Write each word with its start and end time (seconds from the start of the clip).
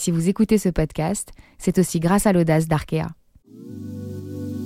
si 0.00 0.10
vous 0.10 0.30
écoutez 0.30 0.56
ce 0.56 0.70
podcast, 0.70 1.28
c'est 1.58 1.78
aussi 1.78 2.00
grâce 2.00 2.24
à 2.24 2.32
l'audace 2.32 2.66
d'Arkea. 2.66 3.08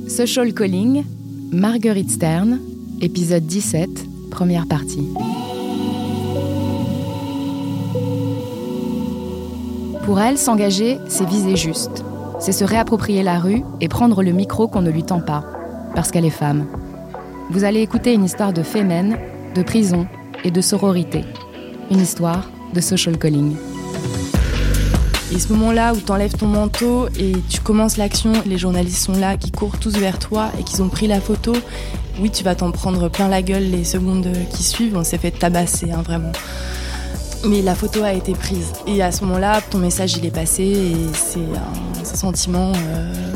Social 0.06 0.54
Calling, 0.54 1.04
Marguerite 1.50 2.10
Stern, 2.10 2.60
épisode 3.00 3.44
17, 3.44 3.90
première 4.30 4.68
partie. 4.68 5.08
Pour 10.04 10.20
elle, 10.20 10.38
s'engager, 10.38 10.98
c'est 11.08 11.26
viser 11.26 11.56
juste. 11.56 12.04
C'est 12.38 12.52
se 12.52 12.64
réapproprier 12.64 13.24
la 13.24 13.40
rue 13.40 13.64
et 13.80 13.88
prendre 13.88 14.22
le 14.22 14.30
micro 14.30 14.68
qu'on 14.68 14.82
ne 14.82 14.90
lui 14.90 15.02
tend 15.02 15.20
pas, 15.20 15.44
parce 15.96 16.12
qu'elle 16.12 16.26
est 16.26 16.30
femme. 16.30 16.68
Vous 17.50 17.64
allez 17.64 17.80
écouter 17.80 18.12
une 18.12 18.24
histoire 18.24 18.52
de 18.52 18.62
fémène, 18.62 19.18
de 19.56 19.64
prison 19.64 20.06
et 20.44 20.52
de 20.52 20.60
sororité. 20.60 21.22
Une 21.90 22.00
histoire 22.00 22.48
de 22.72 22.80
social 22.80 23.18
calling. 23.18 23.56
Et 25.32 25.38
ce 25.38 25.52
moment-là 25.52 25.94
où 25.94 26.00
tu 26.00 26.12
enlèves 26.12 26.34
ton 26.34 26.46
manteau 26.46 27.08
et 27.18 27.32
tu 27.48 27.60
commences 27.60 27.96
l'action, 27.96 28.32
les 28.46 28.58
journalistes 28.58 29.04
sont 29.04 29.18
là, 29.18 29.36
qui 29.36 29.50
courent 29.50 29.78
tous 29.78 29.96
vers 29.96 30.18
toi 30.18 30.50
et 30.58 30.62
qui 30.62 30.80
ont 30.80 30.88
pris 30.88 31.06
la 31.06 31.20
photo. 31.20 31.54
Oui, 32.20 32.30
tu 32.30 32.44
vas 32.44 32.54
t'en 32.54 32.70
prendre 32.70 33.08
plein 33.08 33.28
la 33.28 33.42
gueule 33.42 33.70
les 33.70 33.84
secondes 33.84 34.28
qui 34.50 34.62
suivent. 34.62 34.96
On 34.96 35.04
s'est 35.04 35.18
fait 35.18 35.30
tabasser, 35.30 35.90
hein, 35.90 36.02
vraiment. 36.02 36.32
Mais 37.46 37.62
la 37.62 37.74
photo 37.74 38.02
a 38.02 38.12
été 38.12 38.32
prise. 38.32 38.72
Et 38.86 39.02
à 39.02 39.12
ce 39.12 39.24
moment-là, 39.24 39.60
ton 39.62 39.78
message, 39.78 40.16
il 40.16 40.24
est 40.24 40.34
passé 40.34 40.62
et 40.62 40.96
c'est 41.12 41.40
un, 41.40 42.04
sentiment 42.04 42.72
euh, 42.76 43.34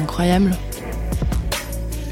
incroyable. 0.00 0.50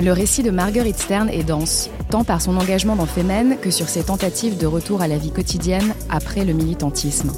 Le 0.00 0.12
récit 0.12 0.42
de 0.42 0.50
Marguerite 0.50 0.98
Stern 0.98 1.28
est 1.28 1.42
dense, 1.42 1.90
tant 2.08 2.24
par 2.24 2.40
son 2.40 2.56
engagement 2.56 2.96
dans 2.96 3.04
Femen 3.04 3.58
que 3.60 3.70
sur 3.70 3.88
ses 3.88 4.04
tentatives 4.04 4.56
de 4.56 4.66
retour 4.66 5.02
à 5.02 5.08
la 5.08 5.18
vie 5.18 5.30
quotidienne 5.30 5.92
après 6.08 6.44
le 6.44 6.54
militantisme. 6.54 7.32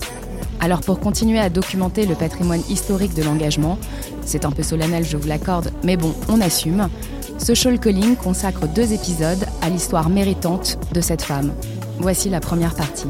Alors 0.62 0.80
pour 0.80 1.00
continuer 1.00 1.40
à 1.40 1.50
documenter 1.50 2.06
le 2.06 2.14
patrimoine 2.14 2.62
historique 2.70 3.14
de 3.14 3.24
l'engagement, 3.24 3.78
c'est 4.24 4.44
un 4.44 4.52
peu 4.52 4.62
solennel, 4.62 5.04
je 5.04 5.16
vous 5.16 5.26
l'accorde, 5.26 5.72
mais 5.82 5.96
bon, 5.96 6.14
on 6.28 6.40
assume, 6.40 6.88
Social 7.36 7.80
Calling 7.80 8.14
consacre 8.14 8.68
deux 8.68 8.92
épisodes 8.92 9.44
à 9.60 9.68
l'histoire 9.68 10.08
méritante 10.08 10.78
de 10.94 11.00
cette 11.00 11.22
femme. 11.22 11.52
Voici 11.98 12.30
la 12.30 12.38
première 12.38 12.76
partie. 12.76 13.08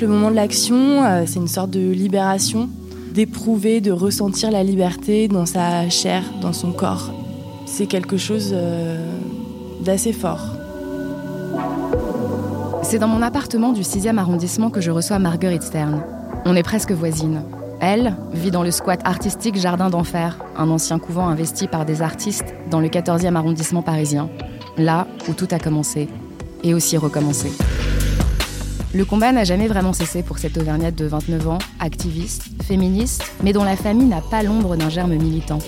Le 0.00 0.08
moment 0.08 0.30
de 0.32 0.34
l'action, 0.34 1.04
euh, 1.04 1.22
c'est 1.24 1.38
une 1.38 1.46
sorte 1.46 1.70
de 1.70 1.92
libération, 1.92 2.68
d'éprouver, 3.14 3.80
de 3.80 3.92
ressentir 3.92 4.50
la 4.50 4.64
liberté 4.64 5.28
dans 5.28 5.46
sa 5.46 5.88
chair, 5.88 6.24
dans 6.40 6.52
son 6.52 6.72
corps. 6.72 7.12
C'est 7.64 7.86
quelque 7.86 8.16
chose 8.16 8.50
euh, 8.52 9.08
d'assez 9.84 10.12
fort. 10.12 10.57
C'est 12.90 12.98
dans 12.98 13.06
mon 13.06 13.20
appartement 13.20 13.72
du 13.72 13.82
6e 13.82 14.16
arrondissement 14.16 14.70
que 14.70 14.80
je 14.80 14.90
reçois 14.90 15.18
Marguerite 15.18 15.62
Stern. 15.62 16.02
On 16.46 16.56
est 16.56 16.62
presque 16.62 16.90
voisines. 16.90 17.42
Elle 17.82 18.16
vit 18.32 18.50
dans 18.50 18.62
le 18.62 18.70
squat 18.70 19.02
artistique 19.04 19.56
Jardin 19.56 19.90
d'Enfer, 19.90 20.42
un 20.56 20.70
ancien 20.70 20.98
couvent 20.98 21.28
investi 21.28 21.66
par 21.66 21.84
des 21.84 22.00
artistes 22.00 22.54
dans 22.70 22.80
le 22.80 22.88
14e 22.88 23.34
arrondissement 23.34 23.82
parisien. 23.82 24.30
Là 24.78 25.06
où 25.28 25.34
tout 25.34 25.48
a 25.50 25.58
commencé. 25.58 26.08
Et 26.62 26.72
aussi 26.72 26.96
recommencé. 26.96 27.52
Le 28.94 29.04
combat 29.04 29.32
n'a 29.32 29.44
jamais 29.44 29.68
vraiment 29.68 29.92
cessé 29.92 30.22
pour 30.22 30.38
cette 30.38 30.56
Auvergnate 30.56 30.94
de 30.94 31.04
29 31.04 31.46
ans, 31.46 31.58
activiste, 31.80 32.44
féministe, 32.62 33.22
mais 33.42 33.52
dont 33.52 33.64
la 33.64 33.76
famille 33.76 34.08
n'a 34.08 34.22
pas 34.22 34.42
l'ombre 34.42 34.76
d'un 34.76 34.88
germe 34.88 35.14
militant. 35.14 35.58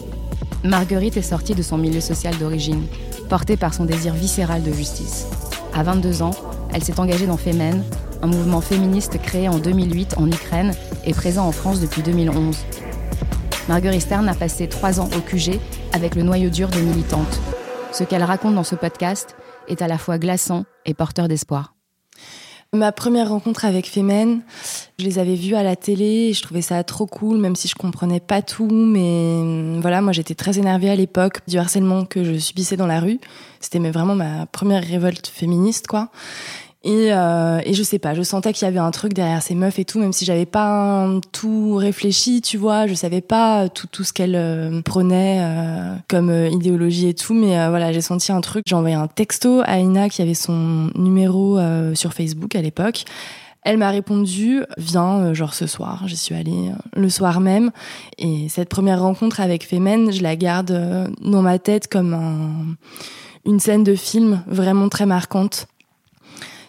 Marguerite 0.65 1.19
est 1.19 1.23
sortie 1.23 1.55
de 1.55 1.63
son 1.63 1.77
milieu 1.77 2.01
social 2.01 2.35
d'origine, 2.39 2.87
portée 3.29 3.59
par 3.59 3.75
son 3.75 3.85
désir 3.85 4.15
viscéral 4.15 4.63
de 4.63 4.73
justice. 4.73 5.27
À 5.75 5.83
22 5.83 6.23
ans, 6.23 6.33
elle 6.73 6.85
s'est 6.85 7.01
engagée 7.01 7.27
dans 7.27 7.37
Femen, 7.37 7.83
un 8.23 8.27
mouvement 8.27 8.61
féministe 8.61 9.19
créé 9.21 9.49
en 9.49 9.59
2008 9.59 10.15
en 10.19 10.27
Ukraine 10.27 10.73
et 11.05 11.13
présent 11.13 11.47
en 11.47 11.53
France 11.53 11.81
depuis 11.81 12.03
2011. 12.03 12.57
Marguerite 13.69 14.03
Stern 14.03 14.29
a 14.29 14.35
passé 14.35 14.69
trois 14.69 15.01
ans 15.01 15.09
au 15.17 15.21
QG 15.21 15.61
avec 15.93 16.15
le 16.15 16.23
noyau 16.23 16.51
dur 16.51 16.69
des 16.69 16.83
militantes. 16.83 17.41
Ce 17.93 18.05
qu'elle 18.05 18.23
raconte 18.23 18.55
dans 18.55 18.65
ce 18.65 18.75
podcast 18.75 19.37
est 19.69 19.83
à 19.83 19.89
la 19.89 19.99
fois 19.99 20.19
glaçant 20.19 20.65
et 20.87 20.95
porteur 20.95 21.29
d'espoir. 21.29 21.75
Ma 22.73 22.93
première 22.93 23.31
rencontre 23.31 23.65
avec 23.65 23.89
Femen, 23.89 24.43
je 25.01 25.05
les 25.05 25.19
avais 25.19 25.35
vues 25.35 25.57
à 25.57 25.65
la 25.65 25.75
télé 25.75 26.33
je 26.33 26.41
trouvais 26.41 26.63
ça 26.63 26.85
trop 26.85 27.05
cool, 27.05 27.39
même 27.39 27.57
si 27.57 27.67
je 27.67 27.75
comprenais 27.75 28.21
pas 28.21 28.43
tout. 28.43 28.69
Mais 28.71 29.81
voilà, 29.81 30.01
moi 30.01 30.13
j'étais 30.13 30.37
très 30.37 30.57
énervée 30.57 30.89
à 30.89 30.95
l'époque 30.95 31.41
du 31.49 31.59
harcèlement 31.59 32.05
que 32.05 32.23
je 32.23 32.39
subissais 32.39 32.77
dans 32.77 32.87
la 32.87 33.01
rue. 33.01 33.19
C'était 33.59 33.81
vraiment 33.91 34.15
ma 34.15 34.47
première 34.47 34.85
révolte 34.85 35.27
féministe, 35.27 35.89
quoi. 35.89 36.11
Et, 36.83 37.13
euh, 37.13 37.61
et 37.67 37.75
je 37.75 37.83
sais 37.83 37.99
pas, 37.99 38.15
je 38.15 38.23
sentais 38.23 38.55
qu'il 38.55 38.65
y 38.65 38.69
avait 38.69 38.79
un 38.79 38.91
truc 38.91 39.13
derrière 39.13 39.43
ces 39.43 39.55
meufs 39.55 39.79
et 39.79 39.85
tout, 39.85 39.99
même 39.99 40.15
si 40.15 40.25
j'avais 40.25 40.47
pas 40.47 41.11
tout 41.31 41.75
réfléchi, 41.75 42.41
tu 42.41 42.57
vois, 42.57 42.87
je 42.87 42.95
savais 42.95 43.21
pas 43.21 43.69
tout, 43.69 43.87
tout 43.87 44.03
ce 44.03 44.15
qu'elles 44.15 44.35
euh, 44.35 44.81
prenaient 44.81 45.41
euh, 45.43 45.95
comme 46.09 46.31
euh, 46.31 46.49
idéologie 46.49 47.09
et 47.09 47.15
tout, 47.15 47.35
mais 47.35 47.69
voilà, 47.69 47.93
j'ai 47.93 48.01
senti 48.01 48.33
un 48.33 48.41
truc. 48.41 48.65
J'ai 48.67 48.75
envoyé 48.75 48.95
un 48.95 49.09
texto 49.09 49.61
à 49.67 49.79
Ina 49.79 50.09
qui 50.09 50.23
avait 50.23 50.33
son 50.33 50.91
numéro 50.95 51.59
sur 51.95 52.15
Facebook 52.15 52.55
à 52.57 52.63
l'époque. 52.63 53.05
Elle 53.63 53.77
m'a 53.77 53.91
répondu, 53.91 54.63
viens, 54.79 55.35
genre 55.35 55.53
ce 55.53 55.67
soir. 55.67 56.05
J'y 56.07 56.17
suis 56.17 56.35
allée 56.35 56.71
le 56.95 57.11
soir 57.11 57.41
même. 57.41 57.73
Et 58.17 58.49
cette 58.49 58.71
première 58.71 59.03
rencontre 59.03 59.41
avec 59.41 59.67
Femen, 59.67 60.13
je 60.13 60.23
la 60.23 60.37
garde 60.37 61.11
dans 61.21 61.43
ma 61.43 61.59
tête 61.59 61.89
comme 61.89 62.15
un, 62.15 62.77
une 63.45 63.61
scène 63.61 63.85
de 63.85 63.95
film 63.95 64.43
vraiment 64.47 64.89
très 64.89 65.07
marquante. 65.07 65.67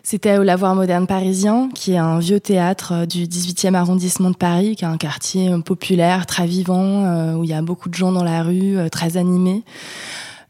C'était 0.04 0.40
au 0.40 0.44
Lavoir 0.44 0.74
Moderne 0.74 1.06
Parisien, 1.06 1.70
qui 1.76 1.94
est 1.94 1.98
un 1.98 2.18
vieux 2.18 2.40
théâtre 2.40 2.94
euh, 2.94 3.06
du 3.06 3.26
18e 3.26 3.76
arrondissement 3.76 4.32
de 4.32 4.36
Paris, 4.36 4.76
qui 4.76 4.84
est 4.84 4.88
un 4.88 4.98
quartier 4.98 5.50
euh, 5.50 5.60
populaire, 5.60 6.26
très 6.26 6.48
vivant, 6.48 7.06
euh, 7.06 7.36
où 7.36 7.44
il 7.44 7.52
y 7.52 7.54
a 7.54 7.62
beaucoup 7.62 7.88
de 7.88 7.94
gens 7.94 8.12
dans 8.12 8.24
la 8.24 8.42
rue, 8.42 8.78
très 8.92 9.18
animés. 9.18 9.62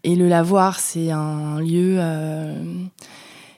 Et 0.05 0.15
le 0.15 0.29
Lavoir, 0.29 0.79
c'est 0.79 1.11
un 1.11 1.59
lieu 1.59 1.99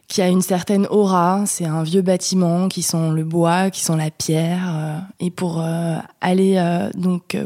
qui 0.09 0.21
a 0.21 0.27
une 0.27 0.41
certaine 0.41 0.87
aura. 0.87 1.43
C'est 1.45 1.65
un 1.65 1.83
vieux 1.83 2.01
bâtiment 2.01 2.67
qui 2.67 2.81
sent 2.81 3.11
le 3.11 3.23
bois, 3.23 3.69
qui 3.69 3.81
sent 3.81 3.95
la 3.95 4.11
pierre. 4.11 5.05
et 5.21 5.31
pour 5.31 5.63
aller 6.19 6.89
donc 6.95 7.37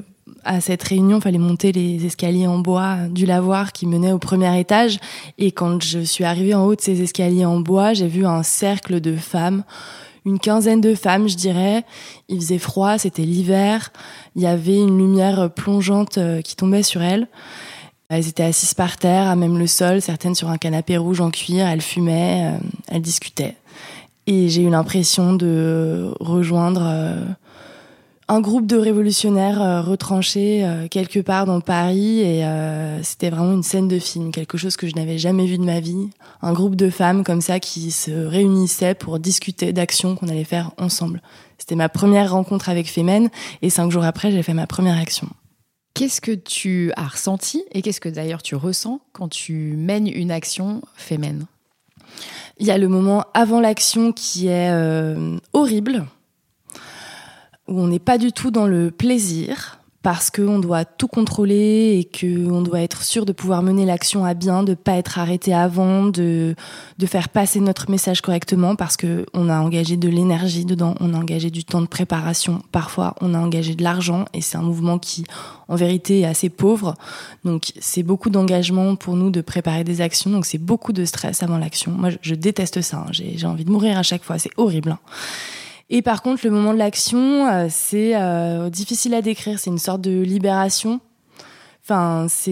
à 0.47 0.61
cette 0.61 0.81
réunion, 0.81 1.21
fallait 1.21 1.37
monter 1.37 1.71
les 1.71 2.05
escaliers 2.05 2.47
en 2.47 2.57
bois 2.59 2.97
du 3.09 3.25
lavoir 3.25 3.73
qui 3.73 3.85
menait 3.85 4.13
au 4.13 4.17
premier 4.17 4.59
étage. 4.59 4.97
Et 5.37 5.51
quand 5.51 5.83
je 5.83 5.99
suis 5.99 6.23
arrivée 6.23 6.55
en 6.55 6.65
haut 6.65 6.75
de 6.75 6.81
ces 6.81 7.01
escaliers 7.01 7.45
en 7.45 7.59
bois, 7.59 7.93
j'ai 7.93 8.07
vu 8.07 8.25
un 8.25 8.43
cercle 8.43 9.01
de 9.01 9.15
femmes, 9.15 9.63
une 10.25 10.39
quinzaine 10.39 10.81
de 10.81 10.95
femmes, 10.95 11.27
je 11.27 11.35
dirais. 11.35 11.83
Il 12.29 12.39
faisait 12.39 12.57
froid, 12.57 12.97
c'était 12.97 13.23
l'hiver. 13.23 13.91
Il 14.35 14.41
y 14.41 14.47
avait 14.47 14.77
une 14.77 14.97
lumière 14.97 15.51
plongeante 15.53 16.17
euh, 16.17 16.41
qui 16.41 16.55
tombait 16.55 16.83
sur 16.83 17.01
elles. 17.01 17.27
Elles 18.09 18.29
étaient 18.29 18.43
assises 18.43 18.73
par 18.73 18.97
terre, 18.97 19.27
à 19.27 19.35
même 19.35 19.57
le 19.57 19.67
sol, 19.67 20.01
certaines 20.01 20.35
sur 20.35 20.49
un 20.49 20.57
canapé 20.57 20.97
rouge 20.97 21.19
en 21.19 21.29
cuir. 21.29 21.67
Elles 21.67 21.81
fumaient, 21.81 22.53
euh, 22.53 22.57
elles 22.87 23.01
discutaient. 23.01 23.55
Et 24.27 24.49
j'ai 24.49 24.61
eu 24.61 24.69
l'impression 24.69 25.33
de 25.33 26.13
rejoindre 26.19 26.83
euh, 26.83 27.25
un 28.29 28.41
groupe 28.41 28.65
de 28.65 28.77
révolutionnaires 28.77 29.61
euh, 29.61 29.81
retranchés 29.81 30.65
euh, 30.65 30.87
quelque 30.89 31.19
part 31.19 31.45
dans 31.45 31.61
Paris 31.61 32.19
et 32.19 32.45
euh, 32.45 33.01
c'était 33.01 33.29
vraiment 33.29 33.53
une 33.53 33.63
scène 33.63 33.87
de 33.87 33.99
film, 33.99 34.31
quelque 34.31 34.57
chose 34.57 34.75
que 34.75 34.87
je 34.87 34.95
n'avais 34.95 35.17
jamais 35.17 35.45
vu 35.45 35.57
de 35.57 35.63
ma 35.63 35.79
vie. 35.79 36.09
Un 36.41 36.53
groupe 36.53 36.75
de 36.75 36.89
femmes 36.89 37.23
comme 37.23 37.41
ça 37.41 37.59
qui 37.59 37.91
se 37.91 38.11
réunissaient 38.11 38.95
pour 38.95 39.19
discuter 39.19 39.71
d'actions 39.71 40.15
qu'on 40.15 40.27
allait 40.27 40.43
faire 40.43 40.71
ensemble. 40.77 41.21
C'était 41.57 41.75
ma 41.75 41.89
première 41.89 42.31
rencontre 42.31 42.69
avec 42.69 42.89
Femen 42.89 43.29
et 43.61 43.69
cinq 43.69 43.91
jours 43.91 44.03
après 44.03 44.31
j'ai 44.31 44.43
fait 44.43 44.53
ma 44.53 44.67
première 44.67 44.97
action. 44.97 45.27
Qu'est-ce 45.93 46.21
que 46.21 46.33
tu 46.33 46.91
as 46.95 47.07
ressenti 47.07 47.63
et 47.71 47.81
qu'est-ce 47.81 48.01
que 48.01 48.09
d'ailleurs 48.09 48.43
tu 48.43 48.55
ressens 48.55 48.99
quand 49.13 49.29
tu 49.29 49.75
mènes 49.77 50.07
une 50.07 50.31
action 50.31 50.81
Femen? 50.95 51.45
Il 52.59 52.67
y 52.67 52.71
a 52.71 52.77
le 52.77 52.87
moment 52.87 53.23
avant 53.33 53.59
l'action 53.59 54.11
qui 54.11 54.47
est 54.47 54.71
horrible 55.53 56.05
où 57.67 57.79
on 57.79 57.87
n'est 57.87 57.99
pas 57.99 58.17
du 58.17 58.31
tout 58.31 58.51
dans 58.51 58.67
le 58.67 58.91
plaisir 58.91 59.77
parce 60.07 60.31
qu'on 60.31 60.59
doit 60.59 60.85
tout 60.85 61.09
contrôler 61.09 61.99
et 61.99 62.05
qu'on 62.05 62.61
doit 62.61 62.79
être 62.79 63.03
sûr 63.03 63.25
de 63.25 63.33
pouvoir 63.33 63.61
mener 63.61 63.85
l'action 63.85 64.23
à 64.23 64.35
bien, 64.35 64.63
de 64.63 64.73
pas 64.73 64.93
être 64.93 65.19
arrêté 65.19 65.53
avant, 65.53 66.05
de, 66.05 66.55
de 66.97 67.05
faire 67.05 67.27
passer 67.27 67.59
notre 67.59 67.91
message 67.91 68.21
correctement 68.21 68.77
parce 68.77 68.95
qu'on 68.95 69.49
a 69.49 69.59
engagé 69.59 69.97
de 69.97 70.07
l'énergie 70.07 70.63
dedans, 70.63 70.95
on 71.01 71.13
a 71.13 71.17
engagé 71.17 71.49
du 71.49 71.65
temps 71.65 71.81
de 71.81 71.87
préparation, 71.87 72.61
parfois 72.71 73.15
on 73.19 73.33
a 73.33 73.37
engagé 73.39 73.75
de 73.75 73.83
l'argent 73.83 74.23
et 74.33 74.39
c'est 74.39 74.57
un 74.57 74.61
mouvement 74.61 74.97
qui 74.97 75.25
en 75.67 75.75
vérité 75.75 76.21
est 76.21 76.25
assez 76.25 76.47
pauvre. 76.47 76.93
Donc 77.43 77.73
c'est 77.77 78.03
beaucoup 78.03 78.29
d'engagement 78.29 78.95
pour 78.95 79.17
nous 79.17 79.29
de 79.29 79.41
préparer 79.41 79.83
des 79.83 79.99
actions, 79.99 80.29
donc 80.29 80.45
c'est 80.45 80.57
beaucoup 80.57 80.93
de 80.93 81.03
stress 81.03 81.43
avant 81.43 81.57
l'action. 81.57 81.91
Moi 81.91 82.11
je, 82.21 82.33
déteste 82.33 82.81
ça, 82.81 82.99
hein. 82.99 83.11
j'ai 83.11 83.45
envie 83.45 83.65
de 83.65 83.71
mourir 83.71 83.97
à 83.97 84.03
chaque 84.03 84.23
fois, 84.23 84.39
c'est 84.39 84.51
horrible. 84.55 84.91
Hein. 84.91 84.99
Et 85.89 86.01
par 86.01 86.21
contre, 86.21 86.41
le 86.45 86.51
moment 86.51 86.73
de 86.73 86.79
l'action, 86.79 87.47
euh, 87.47 87.67
c'est 87.69 88.15
euh, 88.15 88.69
difficile 88.69 89.13
à 89.13 89.21
décrire. 89.21 89.59
C'est 89.59 89.69
une 89.69 89.77
sorte 89.77 90.01
de 90.01 90.21
libération. 90.21 90.99
Enfin, 91.83 92.27
c'est 92.29 92.51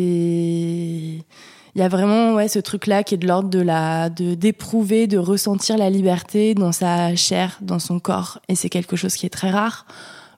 il 1.75 1.81
y 1.81 1.81
a 1.81 1.89
vraiment 1.89 2.35
ouais 2.35 2.47
ce 2.47 2.59
truc 2.59 2.87
là 2.87 3.03
qui 3.03 3.15
est 3.15 3.17
de 3.17 3.27
l'ordre 3.27 3.49
de 3.49 3.59
la 3.59 4.09
de 4.09 4.33
d'éprouver 4.33 5.07
de 5.07 5.17
ressentir 5.17 5.77
la 5.77 5.89
liberté 5.89 6.55
dans 6.55 6.71
sa 6.71 7.13
chair 7.17 7.57
dans 7.61 7.79
son 7.79 7.99
corps 7.99 8.39
et 8.47 8.55
c'est 8.55 8.69
quelque 8.69 8.95
chose 8.95 9.15
qui 9.15 9.25
est 9.25 9.29
très 9.29 9.49
rare 9.49 9.85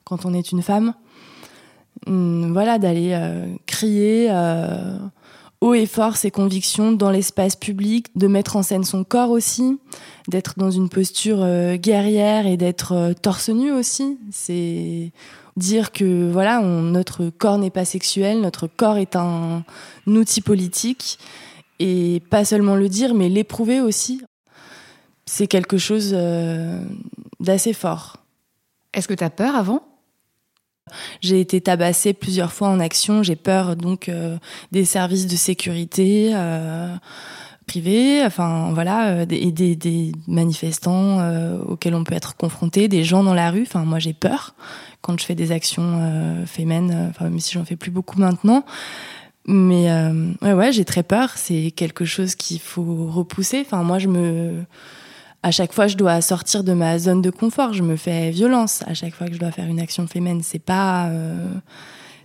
quand 0.03 0.25
on 0.25 0.33
est 0.33 0.51
une 0.51 0.63
femme 0.63 0.95
hum, 2.07 2.53
voilà 2.53 2.79
d'aller 2.79 3.11
euh, 3.13 3.45
crier 3.67 4.31
haut 5.61 5.73
et 5.73 5.85
fort 5.85 6.17
ses 6.17 6.31
convictions 6.31 6.91
dans 6.91 7.09
l'espace 7.09 7.55
public, 7.55 8.07
de 8.15 8.27
mettre 8.27 8.55
en 8.55 8.63
scène 8.63 8.83
son 8.83 9.03
corps 9.03 9.31
aussi, 9.31 9.79
d'être 10.27 10.53
dans 10.57 10.71
une 10.71 10.89
posture 10.89 11.41
euh, 11.41 11.75
guerrière 11.75 12.45
et 12.45 12.57
d'être 12.57 12.91
euh, 12.93 13.13
torse 13.13 13.49
nu 13.49 13.71
aussi. 13.71 14.17
C'est 14.31 15.11
dire 15.55 15.91
que 15.91 16.29
voilà, 16.31 16.61
notre 16.61 17.29
corps 17.29 17.57
n'est 17.57 17.71
pas 17.71 17.85
sexuel, 17.85 18.41
notre 18.41 18.67
corps 18.67 18.97
est 18.97 19.15
un, 19.15 19.63
outil 20.05 20.41
politique 20.41 21.17
et 21.79 22.21
pas 22.29 22.45
seulement 22.45 22.75
le 22.75 22.89
dire, 22.89 23.13
mais 23.15 23.29
l'éprouver 23.29 23.81
aussi. 23.81 24.21
C'est 25.25 25.47
quelque 25.47 25.77
chose 25.77 26.11
euh, 26.13 26.79
d'assez 27.39 27.73
fort. 27.73 28.17
Est-ce 28.93 29.07
que 29.07 29.13
tu 29.13 29.23
as 29.23 29.29
peur 29.29 29.55
avant? 29.55 29.86
J'ai 31.21 31.39
été 31.39 31.61
tabassée 31.61 32.13
plusieurs 32.13 32.53
fois 32.53 32.69
en 32.69 32.79
action. 32.79 33.23
J'ai 33.23 33.35
peur 33.35 33.75
donc 33.75 34.09
euh, 34.09 34.37
des 34.71 34.85
services 34.85 35.27
de 35.27 35.35
sécurité 35.35 36.31
euh, 36.33 36.95
privés, 37.65 38.23
enfin 38.25 38.71
voilà, 38.73 39.09
euh, 39.09 39.25
des, 39.25 39.51
des, 39.51 40.11
manifestants 40.27 41.19
euh, 41.19 41.59
auxquels 41.59 41.95
on 41.95 42.03
peut 42.03 42.15
être 42.15 42.35
confronté, 42.35 42.87
des 42.87 43.03
gens 43.03 43.23
dans 43.23 43.33
la 43.33 43.51
rue. 43.51 43.63
Enfin 43.63 43.83
moi 43.83 43.99
j'ai 43.99 44.13
peur 44.13 44.55
quand 45.01 45.19
je 45.19 45.25
fais 45.25 45.35
des 45.35 45.51
actions 45.51 46.45
féminines, 46.45 47.07
enfin 47.09 47.25
même 47.25 47.39
si 47.39 47.53
j'en 47.53 47.63
fais 47.63 47.75
plus 47.75 47.91
beaucoup 47.91 48.19
maintenant. 48.19 48.65
Mais 49.45 49.89
ouais 50.41 50.53
ouais 50.53 50.71
j'ai 50.73 50.83
très 50.83 51.03
peur. 51.03 51.31
C'est 51.35 51.71
quelque 51.71 52.03
chose 52.03 52.35
qu'il 52.35 52.59
faut 52.59 53.07
repousser. 53.09 53.61
Enfin 53.65 53.83
moi 53.83 53.99
je 53.99 54.07
me 54.07 54.65
à 55.43 55.51
chaque 55.51 55.73
fois, 55.73 55.87
je 55.87 55.95
dois 55.95 56.21
sortir 56.21 56.63
de 56.63 56.73
ma 56.73 56.99
zone 56.99 57.21
de 57.21 57.29
confort. 57.29 57.73
Je 57.73 57.83
me 57.83 57.95
fais 57.95 58.31
violence 58.31 58.83
à 58.87 58.93
chaque 58.93 59.13
fois 59.13 59.27
que 59.27 59.33
je 59.33 59.39
dois 59.39 59.51
faire 59.51 59.67
une 59.67 59.79
action 59.79 60.07
féminine. 60.07 60.41
C'est 60.43 60.59
pas, 60.59 61.07
euh, 61.09 61.53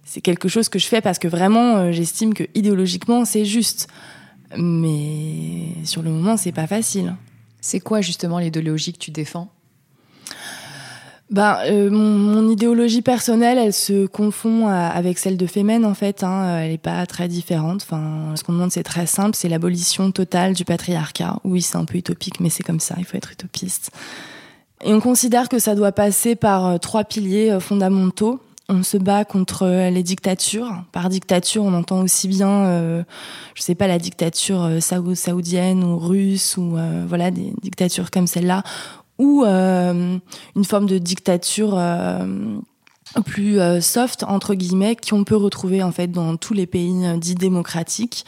c'est 0.05 0.20
quelque 0.20 0.49
chose 0.49 0.69
que 0.69 0.79
je 0.79 0.87
fais 0.87 1.00
parce 1.00 1.19
que 1.19 1.29
vraiment, 1.29 1.76
euh, 1.76 1.93
j'estime 1.93 2.35
que 2.35 2.44
idéologiquement, 2.55 3.25
c'est 3.25 3.44
juste. 3.44 3.88
Mais 4.56 5.69
sur 5.85 6.03
le 6.03 6.11
moment, 6.11 6.37
c'est 6.37 6.53
pas 6.53 6.67
facile. 6.67 7.14
C'est 7.61 7.81
quoi 7.81 8.00
justement 8.00 8.38
l'idéologie 8.38 8.93
que 8.93 8.99
tu 8.99 9.11
défends? 9.11 9.49
Ben, 11.32 11.58
euh, 11.67 11.90
mon, 11.90 12.49
idéologie 12.49 13.02
personnelle, 13.02 13.58
elle 13.58 13.73
se 13.73 14.06
confond 14.06 14.69
avec 14.69 15.19
celle 15.19 15.37
de 15.37 15.46
Femen 15.46 15.84
en 15.84 15.94
fait. 15.94 16.23
Hein. 16.23 16.58
Elle 16.58 16.70
n'est 16.70 16.79
pas 16.79 17.05
très 17.06 17.26
différente. 17.26 17.82
Enfin, 17.82 18.34
ce 18.37 18.44
qu'on 18.44 18.52
demande, 18.52 18.70
c'est 18.70 18.82
très 18.82 19.06
simple, 19.06 19.34
c'est 19.34 19.49
l'abolition 19.49 20.12
totale 20.12 20.52
du 20.52 20.64
patriarcat. 20.64 21.38
Oui, 21.44 21.62
c'est 21.62 21.76
un 21.76 21.84
peu 21.84 21.99
utopique, 21.99 22.38
mais 22.40 22.50
c'est 22.50 22.62
comme 22.62 22.81
ça. 22.81 22.94
Il 22.99 23.05
faut 23.05 23.17
être 23.17 23.32
utopiste. 23.32 23.90
Et 24.84 24.93
on 24.93 25.00
considère 25.00 25.49
que 25.49 25.58
ça 25.58 25.75
doit 25.75 25.93
passer 25.93 26.34
par 26.34 26.67
euh, 26.67 26.79
trois 26.79 27.05
piliers 27.05 27.50
euh, 27.50 27.61
fondamentaux. 27.61 28.40
On 28.69 28.82
se 28.82 28.96
bat 28.96 29.25
contre 29.25 29.67
les 29.67 30.02
dictatures. 30.02 30.82
Par 30.93 31.08
dictature, 31.08 31.62
on 31.62 31.75
entend 31.75 32.00
aussi 32.00 32.26
bien, 32.26 32.49
euh, 32.49 33.02
je 33.55 33.62
sais 33.62 33.75
pas, 33.75 33.87
la 33.87 33.99
dictature 33.99 34.67
saoudienne 34.81 35.84
ou 35.84 35.99
russe 35.99 36.56
ou 36.56 36.79
voilà 37.06 37.31
des 37.31 37.52
dictatures 37.61 38.11
comme 38.11 38.26
celle-là, 38.26 38.62
ou 39.23 39.45
euh, 39.45 40.19
une 40.57 40.65
forme 40.65 40.87
de 40.87 40.99
dictature 40.99 41.79
euh, 41.79 42.27
plus 43.25 43.61
euh, 43.61 43.81
soft 43.81 44.25
entre 44.25 44.55
guillemets 44.55 44.97
qu'on 44.97 45.23
peut 45.23 45.37
retrouver 45.37 45.81
en 45.81 45.93
fait 45.93 46.09
dans 46.09 46.37
tous 46.37 46.55
les 46.55 46.67
pays 46.67 46.93
dits 47.19 47.37
démocratiques 47.37 48.27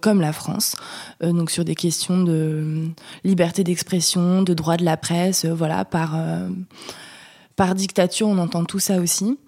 comme 0.00 0.20
la 0.20 0.32
France. 0.32 0.74
Donc 1.22 1.50
sur 1.50 1.64
des 1.64 1.76
questions 1.76 2.22
de 2.22 2.88
liberté 3.22 3.62
d'expression 3.62 4.42
de 4.42 4.54
droit 4.54 4.76
de 4.76 4.84
la 4.84 4.96
presse 4.96 5.44
voilà 5.44 5.84
par 5.84 6.18
par 7.54 7.74
dictature 7.74 8.26
on 8.26 8.38
entend 8.38 8.64
tout 8.64 8.80
ça 8.80 8.98
aussi 8.98 9.38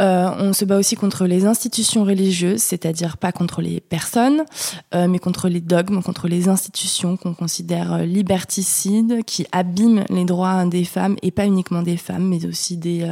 euh, 0.00 0.28
on 0.38 0.52
se 0.52 0.64
bat 0.64 0.76
aussi 0.76 0.96
contre 0.96 1.24
les 1.24 1.46
institutions 1.46 2.04
religieuses, 2.04 2.62
c'est-à-dire 2.62 3.16
pas 3.16 3.30
contre 3.30 3.62
les 3.62 3.80
personnes, 3.80 4.44
euh, 4.94 5.06
mais 5.06 5.20
contre 5.20 5.48
les 5.48 5.60
dogmes, 5.60 6.02
contre 6.02 6.26
les 6.26 6.48
institutions 6.48 7.16
qu'on 7.16 7.34
considère 7.34 7.92
euh, 7.92 8.02
liberticides, 8.04 9.24
qui 9.24 9.46
abîment 9.52 10.04
les 10.10 10.24
droits 10.24 10.64
des 10.64 10.84
femmes, 10.84 11.16
et 11.22 11.30
pas 11.30 11.46
uniquement 11.46 11.82
des 11.82 11.96
femmes, 11.96 12.28
mais 12.28 12.44
aussi 12.44 12.76
des, 12.76 13.08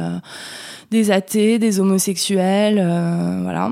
des 0.91 1.11
athées, 1.11 1.57
des 1.59 1.79
homosexuels, 1.79 2.75
voilà. 3.43 3.71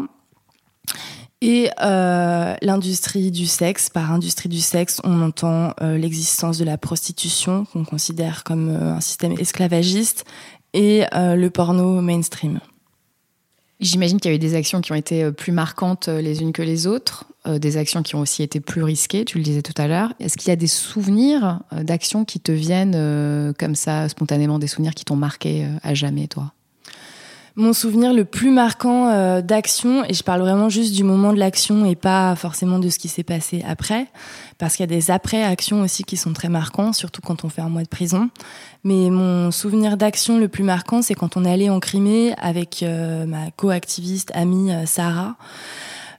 Et 1.42 1.70
l'industrie 1.82 3.32
du 3.32 3.48
sexe, 3.48 3.90
par 3.90 4.12
industrie 4.12 4.50
du 4.50 4.62
sexe, 4.62 5.02
on 5.04 5.22
entend 5.22 5.74
l'existence 5.82 6.58
de 6.58 6.66
la 6.66 6.78
prostitution, 6.78 7.66
qu'on 7.66 7.84
considère 7.84 8.44
comme 8.44 8.70
un 8.70 9.02
système 9.02 9.34
esclavagiste, 9.34 10.26
et 10.74 11.04
le 11.14 11.50
porno 11.50 12.02
mainstream. 12.02 12.60
J'imagine 13.82 14.20
qu'il 14.20 14.30
y 14.30 14.34
a 14.34 14.36
eu 14.36 14.40
des 14.40 14.54
actions 14.54 14.80
qui 14.80 14.92
ont 14.92 14.96
été 14.96 15.24
euh, 15.24 15.32
plus 15.32 15.52
marquantes 15.52 16.08
euh, 16.08 16.22
les 16.22 16.42
unes 16.42 16.54
que 16.54 16.62
les 16.62 16.86
autres, 16.86 17.26
euh, 17.48 17.58
des 17.58 17.78
actions 17.78 18.04
qui 18.04 18.16
ont 18.16 18.20
aussi 18.20 18.44
été 18.44 18.60
plus 18.60 18.84
risquées, 18.84 19.26
tu 19.26 19.40
le 19.40 19.44
disais 19.44 19.64
tout 19.64 19.74
à 19.76 19.88
l'heure. 19.88 20.14
Est-ce 20.20 20.38
qu'il 20.38 20.50
y 20.50 20.52
a 20.52 20.56
des 20.56 20.68
souvenirs 20.68 21.62
d'actions 21.72 22.24
qui 22.24 22.40
te 22.40 22.52
viennent 22.52 23.54
comme 23.58 23.74
ça, 23.74 24.08
spontanément, 24.08 24.60
des 24.60 24.68
souvenirs 24.68 24.94
qui 24.94 25.04
t'ont 25.04 25.16
marqué 25.16 25.66
à 25.82 25.96
jamais, 25.96 26.28
toi? 26.28 26.54
Mon 27.56 27.74
souvenir 27.74 28.14
le 28.14 28.26
plus 28.26 28.52
marquant 28.52 29.42
d'action, 29.42 30.04
et 30.06 30.14
je 30.14 30.24
parle 30.24 30.42
vraiment 30.42 30.70
juste 30.70 30.94
du 30.94 31.04
moment 31.04 31.34
de 31.34 31.40
l'action 31.40 31.86
et 31.86 31.96
pas 31.96 32.36
forcément 32.36 32.80
de 32.80 32.90
ce 32.90 32.98
qui 32.98 33.08
s'est 33.08 33.24
passé 33.24 33.64
après, 33.68 34.08
parce 34.58 34.76
qu'il 34.76 34.84
y 34.84 34.92
a 34.92 34.96
des 34.96 35.12
après-actions 35.12 35.82
aussi 35.82 36.04
qui 36.04 36.18
sont 36.18 36.34
très 36.34 36.50
marquants, 36.50 36.94
surtout 36.94 37.22
quand 37.22 37.44
on 37.44 37.50
fait 37.50 37.62
un 37.62 37.70
mois 37.70 37.84
de 37.84 37.88
prison. 37.88 38.30
Mais 38.84 39.10
mon 39.10 39.52
souvenir 39.52 39.98
d'action 39.98 40.40
le 40.40 40.48
plus 40.48 40.64
marquant, 40.64 41.02
c'est 41.02 41.14
quand 41.14 41.38
on 41.38 41.46
est 41.46 41.52
allé 41.52 41.70
en 41.70 41.80
Crimée 41.80 42.34
avec 42.42 42.84
euh, 42.84 43.26
ma 43.26 43.52
co-activiste 43.52 44.32
amie 44.34 44.72
euh, 44.72 44.86
Sarah. 44.86 45.36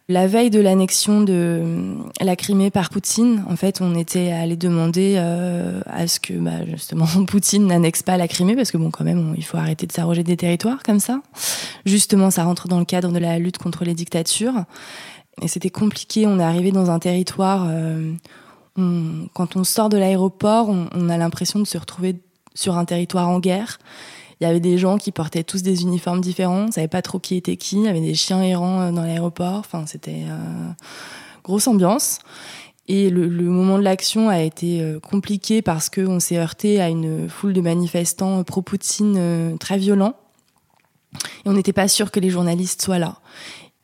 La 0.08 0.26
veille 0.26 0.50
de 0.50 0.60
l'annexion 0.60 1.22
de 1.22 1.32
euh, 1.32 1.94
la 2.20 2.36
Crimée 2.36 2.70
par 2.70 2.90
Poutine, 2.90 3.44
en 3.48 3.56
fait, 3.56 3.80
on 3.80 3.94
était 3.94 4.30
allé 4.30 4.56
demander 4.56 5.16
à 5.16 6.06
ce 6.06 6.20
que, 6.20 6.34
bah, 6.34 6.66
justement, 6.66 7.06
Poutine 7.26 7.66
n'annexe 7.66 8.02
pas 8.02 8.16
la 8.16 8.28
Crimée, 8.28 8.56
parce 8.56 8.70
que 8.70 8.78
bon, 8.78 8.90
quand 8.90 9.04
même, 9.04 9.34
il 9.36 9.44
faut 9.44 9.56
arrêter 9.56 9.86
de 9.86 9.92
s'arroger 9.92 10.24
des 10.24 10.36
territoires 10.36 10.82
comme 10.82 11.00
ça. 11.00 11.22
Justement, 11.86 12.30
ça 12.30 12.44
rentre 12.44 12.68
dans 12.68 12.78
le 12.78 12.84
cadre 12.84 13.12
de 13.12 13.18
la 13.18 13.38
lutte 13.38 13.58
contre 13.58 13.84
les 13.84 13.94
dictatures. 13.94 14.64
Et 15.40 15.48
c'était 15.48 15.70
compliqué. 15.70 16.26
On 16.26 16.38
est 16.38 16.44
arrivé 16.44 16.72
dans 16.72 16.90
un 16.90 16.98
territoire. 16.98 17.66
Euh, 17.68 18.12
quand 18.76 19.56
on 19.56 19.64
sort 19.64 19.88
de 19.88 19.96
l'aéroport, 19.96 20.68
on, 20.68 21.08
a 21.08 21.16
l'impression 21.16 21.58
de 21.58 21.66
se 21.66 21.78
retrouver 21.78 22.16
sur 22.54 22.76
un 22.76 22.84
territoire 22.84 23.28
en 23.28 23.38
guerre. 23.38 23.78
Il 24.42 24.44
y 24.44 24.48
avait 24.48 24.60
des 24.60 24.76
gens 24.76 24.98
qui 24.98 25.12
portaient 25.12 25.44
tous 25.44 25.62
des 25.62 25.82
uniformes 25.82 26.20
différents. 26.20 26.66
On 26.68 26.72
savait 26.72 26.88
pas 26.88 27.00
trop 27.00 27.20
qui 27.20 27.36
était 27.36 27.56
qui. 27.56 27.76
Il 27.76 27.84
y 27.84 27.88
avait 27.88 28.00
des 28.00 28.14
chiens 28.14 28.42
errants 28.42 28.80
euh, 28.80 28.90
dans 28.90 29.02
l'aéroport. 29.02 29.58
Enfin, 29.60 29.84
c'était 29.86 30.24
euh, 30.26 30.70
grosse 31.44 31.68
ambiance. 31.68 32.18
Et 32.88 33.08
le, 33.08 33.28
moment 33.28 33.78
de 33.78 33.84
l'action 33.84 34.28
a 34.28 34.40
été 34.40 34.84
compliqué 35.08 35.62
parce 35.62 35.88
qu'on 35.88 36.18
s'est 36.18 36.36
heurté 36.36 36.80
à 36.80 36.88
une 36.88 37.28
foule 37.28 37.52
de 37.52 37.60
manifestants 37.60 38.42
pro-Poutine 38.42 39.56
très 39.60 39.78
violents. 39.78 40.16
Et 41.44 41.48
on 41.48 41.52
n'était 41.52 41.72
pas 41.72 41.86
sûr 41.86 42.10
que 42.10 42.18
les 42.18 42.28
journalistes 42.28 42.82
soient 42.82 42.98
là. 42.98 43.20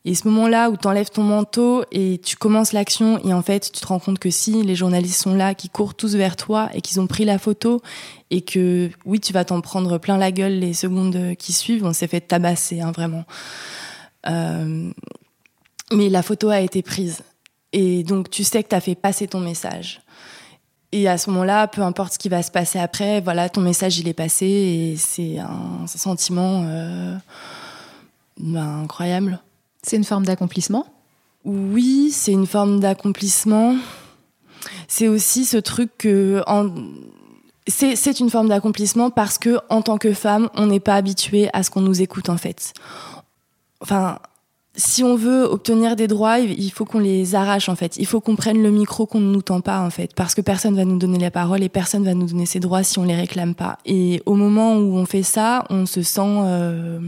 Et 0.04 0.14
ce 0.14 0.28
moment-là 0.28 0.70
où 0.70 0.76
tu 0.76 0.86
enlèves 0.86 1.10
ton 1.10 1.24
manteau 1.24 1.84
et 1.90 2.18
tu 2.18 2.36
commences 2.36 2.72
l'action 2.72 3.18
et 3.24 3.34
en 3.34 3.42
fait 3.42 3.70
tu 3.72 3.80
te 3.80 3.86
rends 3.86 3.98
compte 3.98 4.18
que 4.18 4.30
si 4.30 4.62
les 4.62 4.76
journalistes 4.76 5.20
sont 5.20 5.34
là, 5.34 5.54
qui 5.54 5.68
courent 5.68 5.94
tous 5.94 6.14
vers 6.14 6.36
toi 6.36 6.70
et 6.72 6.80
qu'ils 6.80 7.00
ont 7.00 7.06
pris 7.06 7.24
la 7.24 7.38
photo 7.38 7.82
et 8.30 8.42
que 8.42 8.90
oui 9.04 9.20
tu 9.20 9.32
vas 9.32 9.44
t'en 9.44 9.60
prendre 9.60 9.98
plein 9.98 10.16
la 10.16 10.30
gueule 10.30 10.60
les 10.60 10.72
secondes 10.72 11.34
qui 11.36 11.52
suivent, 11.52 11.84
on 11.84 11.92
s'est 11.92 12.06
fait 12.06 12.20
tabasser 12.20 12.80
hein, 12.80 12.92
vraiment. 12.92 13.24
Euh, 14.28 14.90
mais 15.92 16.08
la 16.08 16.22
photo 16.22 16.48
a 16.48 16.60
été 16.60 16.82
prise 16.82 17.22
et 17.72 18.02
donc 18.04 18.30
tu 18.30 18.44
sais 18.44 18.62
que 18.62 18.68
tu 18.68 18.76
as 18.76 18.80
fait 18.80 18.94
passer 18.94 19.26
ton 19.26 19.40
message. 19.40 20.00
Et 20.90 21.06
à 21.06 21.18
ce 21.18 21.28
moment-là, 21.30 21.66
peu 21.66 21.82
importe 21.82 22.14
ce 22.14 22.18
qui 22.18 22.30
va 22.30 22.42
se 22.42 22.50
passer 22.50 22.78
après, 22.78 23.20
voilà, 23.20 23.50
ton 23.50 23.60
message 23.60 23.98
il 23.98 24.08
est 24.08 24.14
passé 24.14 24.46
et 24.46 24.96
c'est 24.96 25.38
un, 25.38 25.86
sentiment... 25.86 26.64
Euh, 26.66 27.16
ben, 28.38 28.82
incroyable. 28.82 29.40
C'est 29.82 29.96
une 29.96 30.04
forme 30.04 30.26
d'accomplissement? 30.26 30.86
Oui, 31.44 32.10
c'est 32.12 32.32
une 32.32 32.46
forme 32.46 32.80
d'accomplissement. 32.80 33.76
C'est 34.88 35.08
aussi 35.08 35.44
ce 35.44 35.56
truc 35.56 35.90
que 35.98 36.42
c'est 37.66 38.20
une 38.20 38.30
forme 38.30 38.48
d'accomplissement 38.48 39.10
parce 39.10 39.38
que 39.38 39.58
en 39.68 39.82
tant 39.82 39.98
que 39.98 40.12
femme, 40.12 40.50
on 40.54 40.66
n'est 40.66 40.80
pas 40.80 40.96
habitué 40.96 41.48
à 41.52 41.62
ce 41.62 41.70
qu'on 41.70 41.80
nous 41.80 42.02
écoute 42.02 42.28
en 42.28 42.36
fait. 42.36 42.72
Enfin, 43.80 44.18
si 44.78 45.02
on 45.02 45.16
veut 45.16 45.42
obtenir 45.42 45.96
des 45.96 46.06
droits, 46.06 46.38
il 46.38 46.70
faut 46.70 46.84
qu'on 46.84 47.00
les 47.00 47.34
arrache 47.34 47.68
en 47.68 47.74
fait. 47.74 47.96
Il 47.96 48.06
faut 48.06 48.20
qu'on 48.20 48.36
prenne 48.36 48.62
le 48.62 48.70
micro 48.70 49.06
qu'on 49.06 49.18
ne 49.18 49.32
nous 49.32 49.42
tend 49.42 49.60
pas 49.60 49.80
en 49.80 49.90
fait, 49.90 50.14
parce 50.14 50.36
que 50.36 50.40
personne 50.40 50.76
va 50.76 50.84
nous 50.84 50.98
donner 50.98 51.18
la 51.18 51.32
parole 51.32 51.64
et 51.64 51.68
personne 51.68 52.04
va 52.04 52.14
nous 52.14 52.26
donner 52.26 52.46
ses 52.46 52.60
droits 52.60 52.84
si 52.84 53.00
on 53.00 53.02
les 53.02 53.16
réclame 53.16 53.56
pas. 53.56 53.78
Et 53.84 54.22
au 54.24 54.36
moment 54.36 54.76
où 54.76 54.96
on 54.96 55.04
fait 55.04 55.24
ça, 55.24 55.64
on 55.68 55.84
se 55.84 56.02
sent 56.02 56.20
euh, 56.22 57.00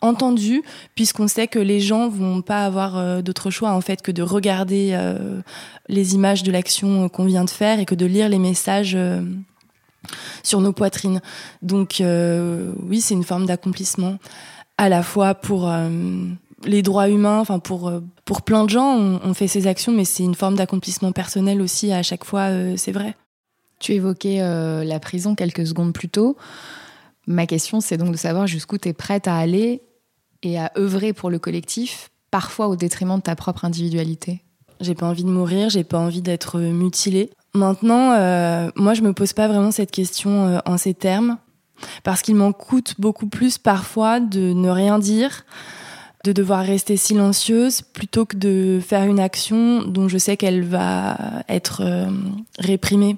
entendu, 0.00 0.62
puisqu'on 0.94 1.28
sait 1.28 1.48
que 1.48 1.58
les 1.58 1.80
gens 1.80 2.08
vont 2.08 2.40
pas 2.40 2.64
avoir 2.64 2.96
euh, 2.96 3.20
d'autre 3.20 3.50
choix 3.50 3.72
en 3.72 3.82
fait 3.82 4.00
que 4.00 4.10
de 4.10 4.22
regarder 4.22 4.92
euh, 4.94 5.42
les 5.88 6.14
images 6.14 6.42
de 6.42 6.50
l'action 6.50 7.10
qu'on 7.10 7.26
vient 7.26 7.44
de 7.44 7.50
faire 7.50 7.78
et 7.78 7.84
que 7.84 7.94
de 7.94 8.06
lire 8.06 8.30
les 8.30 8.38
messages 8.38 8.96
sur 10.42 10.62
nos 10.62 10.72
poitrines. 10.72 11.20
Donc 11.60 12.02
oui, 12.02 13.00
c'est 13.02 13.14
une 13.14 13.22
forme 13.22 13.44
d'accomplissement 13.44 14.16
à 14.78 14.88
la 14.88 15.02
fois 15.02 15.34
pour 15.34 15.70
les 16.64 16.82
droits 16.82 17.08
humains, 17.08 17.38
enfin 17.38 17.58
pour 17.58 17.88
euh, 17.88 18.00
pour 18.24 18.42
plein 18.42 18.64
de 18.64 18.70
gens, 18.70 18.96
on, 19.22 19.34
fait 19.34 19.48
ces 19.48 19.66
actions, 19.66 19.92
mais 19.92 20.04
c'est 20.04 20.22
une 20.22 20.34
forme 20.34 20.54
d'accomplissement 20.54 21.12
personnel 21.12 21.60
aussi 21.60 21.92
à 21.92 22.02
chaque 22.02 22.24
fois, 22.24 22.50
euh, 22.50 22.74
c'est 22.76 22.92
vrai. 22.92 23.16
Tu 23.78 23.92
évoquais 23.92 24.40
euh, 24.40 24.84
la 24.84 25.00
prison 25.00 25.34
quelques 25.34 25.66
secondes 25.66 25.92
plus 25.92 26.08
tôt. 26.08 26.36
Ma 27.26 27.46
question, 27.46 27.80
c'est 27.80 27.96
donc 27.96 28.12
de 28.12 28.16
savoir 28.16 28.46
jusqu'où 28.46 28.78
tu 28.78 28.88
es 28.88 28.92
prête 28.92 29.28
à 29.28 29.36
aller 29.36 29.82
et 30.42 30.58
à 30.58 30.72
œuvrer 30.76 31.12
pour 31.12 31.30
le 31.30 31.38
collectif, 31.38 32.10
parfois 32.30 32.68
au 32.68 32.76
détriment 32.76 33.16
de 33.16 33.22
ta 33.22 33.36
propre 33.36 33.64
individualité. 33.64 34.42
J'ai 34.80 34.94
pas 34.94 35.06
envie 35.06 35.24
de 35.24 35.30
mourir, 35.30 35.68
j'ai 35.68 35.84
pas 35.84 35.98
envie 35.98 36.22
d'être 36.22 36.58
mutilée. 36.58 37.30
Maintenant, 37.54 38.10
moi, 38.74 38.94
je 38.94 39.02
me 39.02 39.12
pose 39.12 39.32
pas 39.32 39.46
vraiment 39.46 39.70
cette 39.70 39.92
question 39.92 40.60
en 40.64 40.76
ces 40.76 40.94
termes, 40.94 41.38
parce 42.02 42.22
qu'il 42.22 42.34
m'en 42.34 42.52
coûte 42.52 42.96
beaucoup 42.98 43.28
plus 43.28 43.58
parfois 43.58 44.18
de 44.18 44.52
ne 44.52 44.68
rien 44.68 44.98
dire 44.98 45.44
de 46.24 46.32
devoir 46.32 46.64
rester 46.64 46.96
silencieuse 46.96 47.82
plutôt 47.82 48.26
que 48.26 48.36
de 48.36 48.80
faire 48.80 49.04
une 49.04 49.18
action 49.18 49.82
dont 49.82 50.08
je 50.08 50.18
sais 50.18 50.36
qu'elle 50.36 50.62
va 50.64 51.16
être 51.48 51.82
euh, 51.84 52.06
réprimée. 52.58 53.16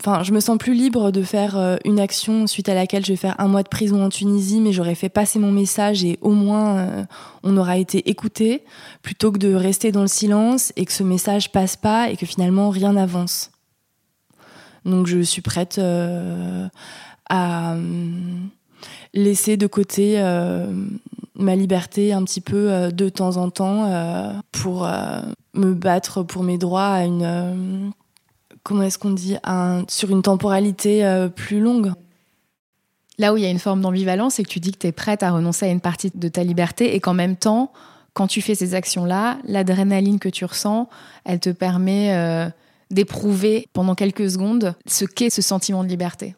Enfin, 0.00 0.22
je 0.22 0.32
me 0.32 0.40
sens 0.40 0.58
plus 0.58 0.74
libre 0.74 1.12
de 1.12 1.22
faire 1.22 1.56
euh, 1.56 1.76
une 1.84 2.00
action 2.00 2.46
suite 2.46 2.68
à 2.70 2.74
laquelle 2.74 3.04
je 3.04 3.12
vais 3.12 3.16
faire 3.16 3.38
un 3.38 3.48
mois 3.48 3.62
de 3.62 3.68
prison 3.68 4.02
en 4.02 4.08
Tunisie, 4.08 4.60
mais 4.60 4.72
j'aurais 4.72 4.94
fait 4.94 5.10
passer 5.10 5.38
mon 5.38 5.52
message 5.52 6.04
et 6.04 6.18
au 6.22 6.30
moins 6.30 6.78
euh, 6.78 7.04
on 7.42 7.56
aura 7.56 7.76
été 7.76 8.08
écouté, 8.08 8.64
plutôt 9.02 9.30
que 9.30 9.38
de 9.38 9.52
rester 9.52 9.92
dans 9.92 10.00
le 10.00 10.08
silence 10.08 10.72
et 10.76 10.86
que 10.86 10.92
ce 10.92 11.02
message 11.02 11.52
passe 11.52 11.76
pas 11.76 12.08
et 12.10 12.16
que 12.16 12.24
finalement 12.24 12.70
rien 12.70 12.94
n'avance. 12.94 13.50
Donc 14.86 15.06
je 15.06 15.20
suis 15.20 15.42
prête 15.42 15.80
à 17.30 17.76
laisser 19.14 19.56
de 19.56 19.66
côté 19.68 20.18
ma 21.34 21.56
liberté 21.56 22.12
un 22.12 22.24
petit 22.24 22.40
peu 22.40 22.70
euh, 22.70 22.90
de 22.90 23.08
temps 23.08 23.36
en 23.36 23.50
temps 23.50 23.86
euh, 23.86 24.32
pour 24.50 24.86
euh, 24.86 25.20
me 25.54 25.72
battre 25.72 26.22
pour 26.22 26.42
mes 26.42 26.58
droits 26.58 26.88
à 26.88 27.04
une 27.04 27.92
comment 28.62 28.82
est-ce 28.82 28.98
qu'on 28.98 29.10
dit 29.10 29.36
sur 29.88 30.10
une 30.10 30.22
temporalité 30.22 31.28
plus 31.34 31.58
longue. 31.58 31.92
Là 33.18 33.34
où 33.34 33.36
il 33.36 33.42
y 33.42 33.46
a 33.46 33.50
une 33.50 33.58
forme 33.58 33.80
d'ambivalence, 33.80 34.34
c'est 34.34 34.44
que 34.44 34.48
tu 34.48 34.60
dis 34.60 34.70
que 34.70 34.78
tu 34.78 34.86
es 34.86 34.92
prête 34.92 35.24
à 35.24 35.32
renoncer 35.32 35.66
à 35.66 35.68
une 35.68 35.80
partie 35.80 36.12
de 36.14 36.28
ta 36.28 36.44
liberté 36.44 36.94
et 36.94 37.00
qu'en 37.00 37.12
même 37.12 37.34
temps, 37.34 37.72
quand 38.14 38.28
tu 38.28 38.40
fais 38.40 38.54
ces 38.54 38.76
actions-là, 38.76 39.38
l'adrénaline 39.44 40.20
que 40.20 40.28
tu 40.28 40.44
ressens, 40.44 40.88
elle 41.24 41.40
te 41.40 41.50
permet 41.50 42.52
d'éprouver 42.92 43.66
pendant 43.72 43.96
quelques 43.96 44.30
secondes 44.30 44.76
ce 44.86 45.04
qu'est 45.06 45.30
ce 45.30 45.42
sentiment 45.42 45.82
de 45.82 45.88
liberté. 45.88 46.36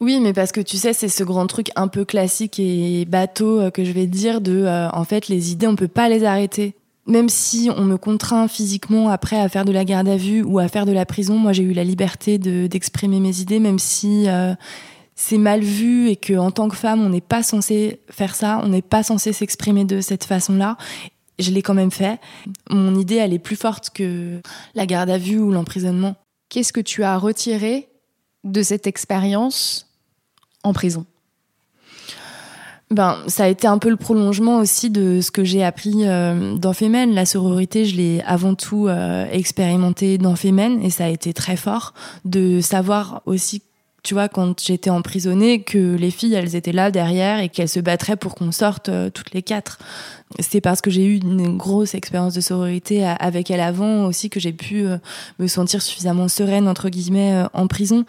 Oui, 0.00 0.18
mais 0.20 0.32
parce 0.32 0.52
que 0.52 0.60
tu 0.60 0.76
sais, 0.76 0.92
c'est 0.92 1.08
ce 1.08 1.24
grand 1.24 1.46
truc 1.46 1.70
un 1.76 1.88
peu 1.88 2.04
classique 2.04 2.58
et 2.58 3.04
bateau 3.04 3.60
euh, 3.60 3.70
que 3.70 3.84
je 3.84 3.92
vais 3.92 4.06
dire 4.06 4.40
de, 4.40 4.64
euh, 4.64 4.88
en 4.90 5.04
fait, 5.04 5.28
les 5.28 5.52
idées, 5.52 5.66
on 5.66 5.76
peut 5.76 5.88
pas 5.88 6.08
les 6.08 6.24
arrêter. 6.24 6.74
Même 7.06 7.28
si 7.28 7.68
on 7.76 7.82
me 7.82 7.96
contraint 7.96 8.46
physiquement 8.46 9.08
après 9.08 9.40
à 9.40 9.48
faire 9.48 9.64
de 9.64 9.72
la 9.72 9.84
garde 9.84 10.08
à 10.08 10.16
vue 10.16 10.42
ou 10.42 10.60
à 10.60 10.68
faire 10.68 10.86
de 10.86 10.92
la 10.92 11.04
prison, 11.04 11.36
moi 11.36 11.52
j'ai 11.52 11.64
eu 11.64 11.72
la 11.72 11.82
liberté 11.82 12.38
d'exprimer 12.38 13.18
mes 13.18 13.40
idées, 13.40 13.58
même 13.58 13.80
si 13.80 14.28
euh, 14.28 14.54
c'est 15.16 15.38
mal 15.38 15.62
vu 15.62 16.08
et 16.08 16.16
que 16.16 16.34
en 16.34 16.52
tant 16.52 16.68
que 16.68 16.76
femme, 16.76 17.04
on 17.04 17.08
n'est 17.08 17.20
pas 17.20 17.42
censé 17.42 18.00
faire 18.08 18.36
ça, 18.36 18.60
on 18.62 18.68
n'est 18.68 18.82
pas 18.82 19.02
censé 19.02 19.32
s'exprimer 19.32 19.84
de 19.84 20.00
cette 20.00 20.22
façon-là. 20.24 20.76
Je 21.40 21.50
l'ai 21.50 21.62
quand 21.62 21.74
même 21.74 21.90
fait. 21.90 22.20
Mon 22.70 22.94
idée, 22.94 23.16
elle 23.16 23.32
est 23.32 23.40
plus 23.40 23.56
forte 23.56 23.90
que 23.90 24.40
la 24.76 24.86
garde 24.86 25.10
à 25.10 25.18
vue 25.18 25.40
ou 25.40 25.50
l'emprisonnement. 25.50 26.14
Qu'est-ce 26.50 26.72
que 26.72 26.80
tu 26.80 27.02
as 27.02 27.16
retiré 27.18 27.88
de 28.44 28.62
cette 28.62 28.86
expérience 28.86 29.88
en 30.62 30.72
prison 30.72 31.06
ben, 32.92 33.16
ça 33.26 33.44
a 33.44 33.48
été 33.48 33.66
un 33.66 33.78
peu 33.78 33.88
le 33.88 33.96
prolongement 33.96 34.58
aussi 34.58 34.90
de 34.90 35.20
ce 35.22 35.30
que 35.30 35.44
j'ai 35.44 35.64
appris 35.64 36.06
euh, 36.06 36.56
dans 36.56 36.74
Femen. 36.74 37.14
La 37.14 37.24
sororité, 37.24 37.84
je 37.84 37.96
l'ai 37.96 38.22
avant 38.26 38.54
tout 38.54 38.86
euh, 38.86 39.26
expérimenté 39.32 40.18
dans 40.18 40.36
Femen 40.36 40.82
et 40.82 40.90
ça 40.90 41.06
a 41.06 41.08
été 41.08 41.32
très 41.32 41.56
fort 41.56 41.94
de 42.24 42.60
savoir 42.60 43.22
aussi, 43.24 43.62
tu 44.02 44.14
vois, 44.14 44.28
quand 44.28 44.60
j'étais 44.60 44.90
emprisonnée, 44.90 45.62
que 45.62 45.94
les 45.96 46.10
filles, 46.10 46.34
elles 46.34 46.56
étaient 46.56 46.72
là 46.72 46.90
derrière 46.90 47.40
et 47.40 47.48
qu'elles 47.48 47.68
se 47.68 47.80
battraient 47.80 48.16
pour 48.16 48.34
qu'on 48.34 48.52
sorte 48.52 48.88
euh, 48.88 49.10
toutes 49.10 49.32
les 49.32 49.42
quatre. 49.42 49.78
C'est 50.38 50.60
parce 50.60 50.80
que 50.80 50.90
j'ai 50.90 51.04
eu 51.04 51.18
une 51.18 51.56
grosse 51.56 51.94
expérience 51.94 52.34
de 52.34 52.40
sororité 52.40 53.04
avec 53.04 53.50
elle 53.50 53.60
avant 53.60 54.06
aussi 54.06 54.30
que 54.30 54.40
j'ai 54.40 54.54
pu 54.54 54.86
me 55.38 55.46
sentir 55.46 55.82
suffisamment 55.82 56.26
sereine, 56.26 56.68
entre 56.68 56.88
guillemets, 56.88 57.44
en 57.52 57.66
prison. 57.66 58.06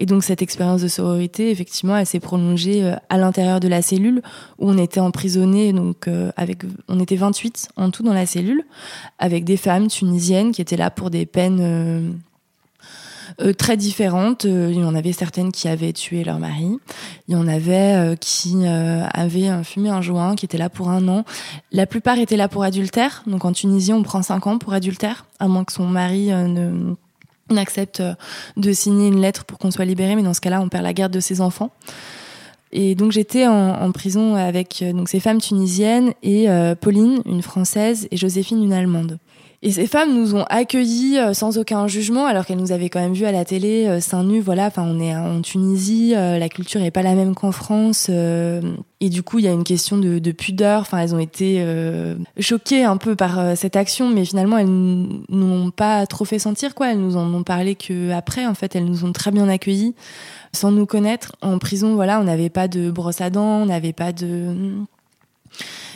Et 0.00 0.06
donc 0.06 0.24
cette 0.24 0.40
expérience 0.40 0.80
de 0.80 0.88
sororité, 0.88 1.50
effectivement, 1.50 1.94
elle 1.94 2.06
s'est 2.06 2.20
prolongée 2.20 2.82
euh, 2.82 2.96
à 3.10 3.18
l'intérieur 3.18 3.60
de 3.60 3.68
la 3.68 3.82
cellule 3.82 4.22
où 4.58 4.70
on 4.70 4.78
était 4.78 4.98
emprisonnés, 4.98 5.74
donc 5.74 6.08
euh, 6.08 6.32
avec, 6.36 6.62
on 6.88 6.98
était 6.98 7.16
28 7.16 7.68
en 7.76 7.90
tout 7.90 8.02
dans 8.02 8.14
la 8.14 8.24
cellule, 8.24 8.64
avec 9.18 9.44
des 9.44 9.58
femmes 9.58 9.88
tunisiennes 9.88 10.52
qui 10.52 10.62
étaient 10.62 10.78
là 10.78 10.90
pour 10.90 11.10
des 11.10 11.26
peines 11.26 12.18
euh, 13.40 13.52
très 13.52 13.76
différentes. 13.76 14.44
Il 14.44 14.74
y 14.74 14.84
en 14.84 14.94
avait 14.94 15.12
certaines 15.12 15.52
qui 15.52 15.68
avaient 15.68 15.92
tué 15.92 16.24
leur 16.24 16.38
mari. 16.38 16.78
Il 17.28 17.34
y 17.34 17.36
en 17.36 17.48
avait 17.48 18.16
qui 18.20 18.66
avaient 18.66 19.64
fumé 19.64 19.90
un 19.90 20.02
joint, 20.02 20.34
qui 20.34 20.44
étaient 20.44 20.58
là 20.58 20.68
pour 20.68 20.90
un 20.90 21.06
an. 21.08 21.24
La 21.72 21.86
plupart 21.86 22.18
étaient 22.18 22.36
là 22.36 22.48
pour 22.48 22.64
adultère. 22.64 23.22
Donc 23.26 23.44
en 23.44 23.52
Tunisie, 23.52 23.92
on 23.92 24.02
prend 24.02 24.22
cinq 24.22 24.46
ans 24.46 24.58
pour 24.58 24.72
adultère, 24.72 25.26
à 25.38 25.48
moins 25.48 25.64
que 25.64 25.72
son 25.72 25.86
mari 25.86 26.28
ne 26.28 26.94
on 27.50 27.56
accepte 27.56 28.00
euh, 28.00 28.14
de 28.56 28.72
signer 28.72 29.08
une 29.08 29.20
lettre 29.20 29.44
pour 29.44 29.58
qu'on 29.58 29.70
soit 29.70 29.84
libéré, 29.84 30.16
mais 30.16 30.22
dans 30.22 30.34
ce 30.34 30.40
cas-là, 30.40 30.60
on 30.60 30.68
perd 30.68 30.84
la 30.84 30.92
garde 30.92 31.12
de 31.12 31.20
ses 31.20 31.40
enfants. 31.40 31.70
Et 32.72 32.94
donc 32.94 33.10
j'étais 33.10 33.48
en, 33.48 33.90
prison 33.90 34.36
avec 34.36 34.80
euh, 34.80 34.92
donc 34.92 35.08
ces 35.08 35.18
femmes 35.18 35.40
tunisiennes 35.40 36.12
et 36.22 36.48
euh, 36.48 36.76
Pauline, 36.76 37.20
une 37.26 37.42
française, 37.42 38.06
et 38.12 38.16
Joséphine, 38.16 38.62
une 38.62 38.72
allemande. 38.72 39.18
Et 39.62 39.72
ces 39.72 39.86
femmes 39.86 40.14
nous 40.14 40.34
ont 40.34 40.44
accueillis 40.48 41.18
euh, 41.18 41.34
sans 41.34 41.58
aucun 41.58 41.86
jugement, 41.86 42.24
alors 42.24 42.46
qu'elles 42.46 42.56
nous 42.56 42.72
avaient 42.72 42.88
quand 42.88 43.00
même 43.00 43.12
vu 43.12 43.26
à 43.26 43.32
la 43.32 43.44
télé 43.44 43.86
euh, 43.86 44.00
seins 44.00 44.24
nus. 44.24 44.40
Voilà, 44.40 44.66
enfin, 44.68 44.84
on 44.86 44.98
est 44.98 45.14
en 45.14 45.42
Tunisie, 45.42 46.14
euh, 46.16 46.38
la 46.38 46.48
culture 46.48 46.80
n'est 46.80 46.90
pas 46.90 47.02
la 47.02 47.14
même 47.14 47.34
qu'en 47.34 47.52
France, 47.52 48.08
et 48.08 49.08
du 49.10 49.22
coup, 49.22 49.38
il 49.38 49.44
y 49.44 49.48
a 49.48 49.52
une 49.52 49.64
question 49.64 49.98
de, 49.98 50.18
de 50.18 50.32
pudeur. 50.32 50.80
Enfin, 50.80 50.98
elles 50.98 51.14
ont 51.14 51.18
été 51.18 51.64
choquées 52.38 52.84
un 52.84 52.96
peu 52.96 53.16
par 53.16 53.56
cette 53.56 53.76
action, 53.76 54.08
mais 54.08 54.24
finalement, 54.24 54.58
elles 54.58 54.68
n'ont 54.68 55.70
pas 55.70 56.06
trop 56.06 56.24
fait 56.24 56.38
sentir 56.38 56.74
quoi. 56.74 56.92
Elles 56.92 57.00
nous 57.00 57.16
en 57.16 57.32
ont 57.32 57.42
parlé 57.42 57.74
que 57.74 58.10
après. 58.12 58.46
En 58.46 58.54
fait, 58.54 58.76
elles 58.76 58.84
nous 58.84 59.04
ont 59.04 59.12
très 59.12 59.30
bien 59.30 59.48
accueillis, 59.48 59.94
sans 60.52 60.70
nous 60.70 60.86
connaître. 60.86 61.36
En 61.40 61.58
prison, 61.58 61.94
voilà, 61.94 62.20
on 62.20 62.24
n'avait 62.24 62.50
pas 62.50 62.68
de 62.68 62.90
brosse 62.90 63.20
à 63.20 63.30
dents, 63.30 63.62
on 63.62 63.66
n'avait 63.66 63.94
pas 63.94 64.12
de 64.12 64.54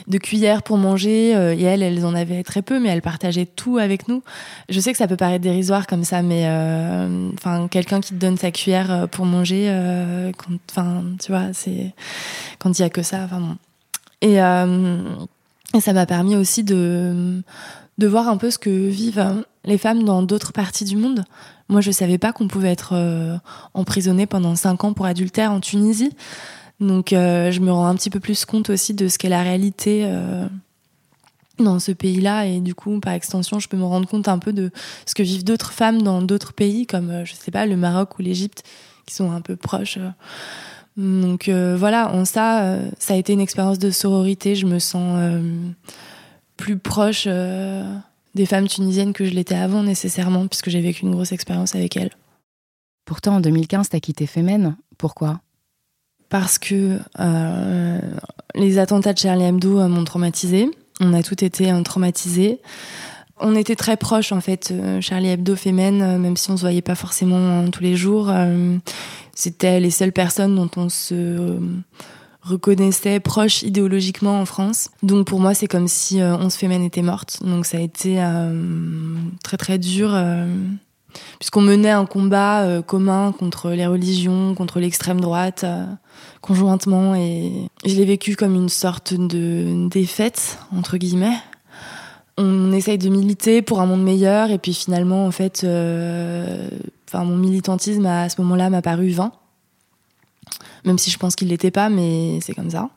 de 0.07 0.17
cuillères 0.17 0.63
pour 0.63 0.77
manger. 0.77 1.35
Euh, 1.35 1.55
et 1.55 1.63
elles, 1.63 1.83
elles 1.83 2.05
en 2.05 2.13
avaient 2.13 2.43
très 2.43 2.61
peu, 2.61 2.79
mais 2.79 2.89
elles 2.89 3.01
partageaient 3.01 3.45
tout 3.45 3.77
avec 3.77 4.07
nous. 4.07 4.23
Je 4.69 4.79
sais 4.79 4.91
que 4.91 4.97
ça 4.97 5.07
peut 5.07 5.17
paraître 5.17 5.43
dérisoire 5.43 5.87
comme 5.87 6.03
ça, 6.03 6.21
mais 6.21 6.43
euh, 6.45 7.29
enfin, 7.33 7.67
quelqu'un 7.67 8.01
qui 8.01 8.13
te 8.13 8.19
donne 8.19 8.37
sa 8.37 8.51
cuillère 8.51 8.91
euh, 8.91 9.07
pour 9.07 9.25
manger, 9.25 9.69
enfin, 10.69 11.03
tu 11.21 11.31
vois, 11.31 11.53
c'est 11.53 11.93
quand 12.59 12.77
il 12.77 12.81
y 12.81 12.85
a 12.85 12.89
que 12.89 13.03
ça. 13.03 13.21
Enfin. 13.23 13.57
Et, 14.21 14.37
ça 15.81 15.91
m'a 15.91 16.05
permis 16.05 16.35
aussi 16.35 16.63
de 16.63 17.41
de 17.97 18.07
voir 18.07 18.27
un 18.27 18.37
peu 18.37 18.49
ce 18.49 18.57
que 18.57 18.69
vivent 18.69 19.43
les 19.63 19.77
femmes 19.77 20.03
dans 20.03 20.21
d'autres 20.21 20.51
parties 20.51 20.85
du 20.85 20.97
monde. 20.97 21.25
Moi, 21.69 21.81
je 21.81 21.91
savais 21.91 22.17
pas 22.17 22.33
qu'on 22.33 22.47
pouvait 22.47 22.71
être 22.71 23.39
emprisonné 23.73 24.25
pendant 24.25 24.55
cinq 24.55 24.83
ans 24.83 24.93
pour 24.93 25.05
adultère 25.05 25.51
en 25.51 25.59
Tunisie. 25.59 26.11
Donc 26.79 27.13
euh, 27.13 27.51
je 27.51 27.59
me 27.61 27.71
rends 27.71 27.87
un 27.87 27.95
petit 27.95 28.09
peu 28.09 28.19
plus 28.19 28.45
compte 28.45 28.69
aussi 28.69 28.93
de 28.93 29.07
ce 29.07 29.17
qu'est 29.17 29.29
la 29.29 29.43
réalité 29.43 30.03
euh, 30.05 30.47
dans 31.57 31.79
ce 31.79 31.91
pays-là 31.91 32.47
et 32.47 32.59
du 32.59 32.75
coup 32.75 32.99
par 32.99 33.13
extension 33.13 33.59
je 33.59 33.69
peux 33.69 33.77
me 33.77 33.85
rendre 33.85 34.07
compte 34.07 34.27
un 34.27 34.39
peu 34.39 34.51
de 34.51 34.71
ce 35.05 35.15
que 35.15 35.23
vivent 35.23 35.45
d'autres 35.45 35.71
femmes 35.71 36.01
dans 36.01 36.21
d'autres 36.21 36.53
pays 36.53 36.85
comme 36.85 37.09
euh, 37.09 37.25
je 37.25 37.33
sais 37.33 37.51
pas 37.51 37.65
le 37.65 37.77
Maroc 37.77 38.19
ou 38.19 38.21
l'Égypte 38.21 38.63
qui 39.05 39.15
sont 39.15 39.31
un 39.31 39.41
peu 39.41 39.55
proches 39.55 39.99
Donc 40.97 41.47
voilà, 41.49 42.11
en 42.11 42.25
ça, 42.25 42.79
ça 42.97 43.13
a 43.13 43.17
été 43.17 43.33
une 43.33 43.39
expérience 43.39 43.77
de 43.77 43.91
sororité. 43.91 44.55
Je 44.55 44.65
me 44.65 44.79
sens 44.79 45.19
plus 46.57 46.79
proche 46.79 47.27
des 47.27 48.45
femmes 48.47 48.67
tunisiennes 48.67 49.13
que 49.13 49.25
je 49.25 49.31
l'étais 49.31 49.53
avant 49.53 49.83
nécessairement, 49.83 50.47
puisque 50.47 50.71
j'ai 50.71 50.81
vécu 50.81 51.03
une 51.03 51.11
grosse 51.11 51.33
expérience 51.33 51.75
avec 51.75 51.97
elles. 51.97 52.11
Pourtant, 53.05 53.35
en 53.35 53.41
2015, 53.41 53.89
t'as 53.89 53.99
quitté 53.99 54.25
Femen. 54.25 54.75
Pourquoi? 54.97 55.41
Parce 56.29 56.57
que 56.57 56.99
euh, 57.19 57.99
les 58.55 58.79
attentats 58.79 59.13
de 59.13 59.19
Charlie 59.19 59.45
Hebdo 59.45 59.79
euh, 59.79 59.87
m'ont 59.87 60.03
traumatisée. 60.03 60.69
On 60.99 61.13
a 61.13 61.23
toutes 61.23 61.43
été 61.43 61.71
euh, 61.71 61.81
traumatisés. 61.81 62.59
On 63.37 63.55
était 63.55 63.75
très 63.75 63.97
proches, 63.97 64.31
en 64.31 64.39
fait, 64.39 64.73
Charlie 65.01 65.27
Hebdo, 65.27 65.57
Femen, 65.57 66.17
même 66.19 66.37
si 66.37 66.51
on 66.51 66.55
se 66.55 66.61
voyait 66.61 66.81
pas 66.81 66.95
forcément 66.95 67.69
tous 67.69 67.83
les 67.83 67.97
jours. 67.97 68.31
C'était 69.33 69.81
les 69.81 69.91
seules 69.91 70.13
personnes 70.13 70.55
dont 70.55 70.69
on 70.77 70.87
se 70.87 71.59
reconnaissait 72.45 73.19
proche 73.19 73.63
idéologiquement 73.63 74.39
en 74.39 74.45
France. 74.45 74.89
Donc 75.03 75.27
pour 75.27 75.41
moi, 75.41 75.53
c'est 75.53 75.67
comme 75.67 75.89
si 75.89 76.21
euh, 76.21 76.37
11 76.37 76.53
Femen 76.55 76.83
était 76.83 77.01
morte. 77.01 77.39
Donc 77.43 77.65
ça 77.65 77.77
a 77.77 77.81
été 77.81 78.23
très 79.43 79.57
très 79.57 79.79
dur 79.79 80.15
puisqu'on 81.39 81.61
menait 81.61 81.91
un 81.91 82.05
combat 82.05 82.63
euh, 82.63 82.81
commun 82.81 83.33
contre 83.37 83.71
les 83.71 83.85
religions, 83.85 84.55
contre 84.55 84.79
l'extrême 84.79 85.21
droite, 85.21 85.63
euh, 85.63 85.85
conjointement, 86.41 87.15
et 87.15 87.69
je 87.85 87.95
l'ai 87.95 88.05
vécu 88.05 88.35
comme 88.35 88.55
une 88.55 88.69
sorte 88.69 89.13
de 89.13 89.87
défaite, 89.89 90.59
entre 90.75 90.97
guillemets. 90.97 91.37
On 92.37 92.71
essaye 92.73 92.97
de 92.97 93.09
militer 93.09 93.61
pour 93.61 93.79
un 93.81 93.85
monde 93.85 94.03
meilleur, 94.03 94.51
et 94.51 94.57
puis 94.57 94.73
finalement, 94.73 95.25
en 95.25 95.31
fait, 95.31 95.63
euh, 95.63 96.69
mon 97.13 97.37
militantisme 97.37 98.05
à 98.05 98.27
ce 98.27 98.41
moment-là 98.41 98.69
m'a 98.69 98.81
paru 98.81 99.09
vain, 99.09 99.31
même 100.83 100.97
si 100.97 101.09
je 101.09 101.17
pense 101.17 101.35
qu'il 101.35 101.47
l'était 101.47 101.71
pas, 101.71 101.89
mais 101.89 102.39
c'est 102.41 102.53
comme 102.53 102.69
ça. 102.69 102.89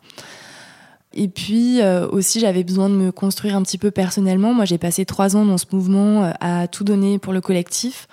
Et 1.18 1.26
puis 1.26 1.82
euh, 1.82 2.06
aussi, 2.08 2.38
j'avais 2.38 2.62
besoin 2.62 2.88
de 2.88 2.94
me 2.94 3.10
construire 3.10 3.56
un 3.56 3.62
petit 3.62 3.76
peu 3.76 3.90
personnellement. 3.90 4.54
Moi, 4.54 4.64
j'ai 4.64 4.78
passé 4.78 5.04
trois 5.04 5.34
ans 5.34 5.44
dans 5.44 5.58
ce 5.58 5.66
mouvement 5.72 6.22
euh, 6.22 6.30
à 6.40 6.68
tout 6.68 6.84
donner 6.84 7.18
pour 7.18 7.32
le 7.32 7.40
collectif. 7.40 8.06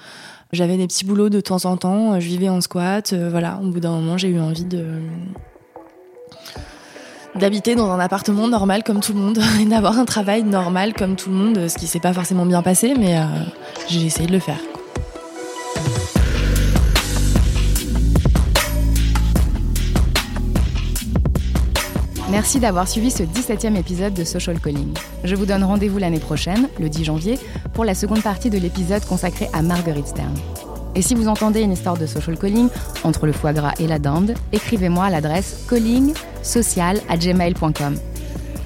J'avais 0.51 0.75
des 0.75 0.87
petits 0.87 1.05
boulots 1.05 1.29
de 1.29 1.39
temps 1.39 1.65
en 1.65 1.77
temps. 1.77 2.13
Euh, 2.13 2.19
je 2.19 2.27
vivais 2.27 2.49
en 2.49 2.61
squat. 2.61 3.13
voilà, 3.13 3.59
au 3.63 3.69
bout 3.69 3.79
d'un 3.79 3.91
moment, 3.91 4.17
j'ai 4.17 4.29
eu 4.29 4.39
envie 4.39 4.65
d'habiter 7.35 7.75
dans 7.75 7.91
un 7.91 7.99
appartement 7.99 8.47
normal 8.47 8.83
comme 8.83 9.01
tout 9.01 9.13
le 9.13 9.19
monde 9.19 9.37
et 9.61 9.65
d'avoir 9.65 9.99
un 9.99 10.05
travail 10.05 10.41
normal 10.41 10.95
comme 10.95 11.15
tout 11.15 11.29
le 11.29 11.35
monde, 11.35 11.67
ce 11.67 11.77
qui 11.77 11.85
s'est 11.85 11.99
pas 11.99 12.13
forcément 12.13 12.47
bien 12.47 12.63
passé, 12.63 12.95
mais 12.97 13.21
j'ai 13.87 14.03
essayé 14.03 14.25
de 14.25 14.33
le 14.33 14.39
faire. 14.39 14.57
Merci 22.35 22.59
d'avoir 22.59 22.85
suivi 22.85 23.09
ce 23.11 23.23
17e 23.23 23.77
épisode 23.77 24.13
de 24.13 24.25
Social 24.25 24.59
Calling. 24.59 24.93
Je 25.23 25.35
vous 25.35 25.45
donne 25.45 25.63
rendez-vous 25.63 25.99
l'année 25.99 26.19
prochaine, 26.19 26.67
le 26.81 26.89
10 26.89 27.05
janvier, 27.05 27.39
pour 27.73 27.85
la 27.85 27.95
seconde 27.95 28.21
partie 28.21 28.49
de 28.49 28.57
l'épisode 28.57 29.05
consacré 29.05 29.47
à 29.53 29.61
Marguerite 29.61 30.07
Stern. 30.07 30.33
Et 30.95 31.01
si 31.01 31.15
vous 31.15 31.29
entendez 31.29 31.61
une 31.61 31.71
histoire 31.71 31.95
de 31.95 32.05
social 32.05 32.37
calling 32.37 32.67
entre 33.05 33.25
le 33.25 33.31
foie 33.31 33.53
gras 33.53 33.71
et 33.79 33.87
la 33.87 33.99
dinde, 33.99 34.33
écrivez-moi 34.51 35.05
à 35.05 35.09
l'adresse 35.09 35.65
callingsocial@gmail.com. 35.69 37.95